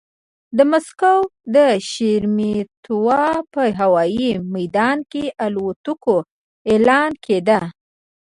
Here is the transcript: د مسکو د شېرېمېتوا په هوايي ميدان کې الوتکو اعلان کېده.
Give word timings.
د 0.57 0.59
مسکو 0.71 1.15
د 1.55 1.57
شېرېمېتوا 1.89 3.25
په 3.53 3.63
هوايي 3.79 4.31
ميدان 4.53 4.97
کې 5.11 5.23
الوتکو 5.45 6.17
اعلان 6.71 7.11
کېده. 7.25 7.61